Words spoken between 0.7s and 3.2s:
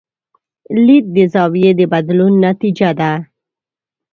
لید د زاویې د بدلون نتیجه ده.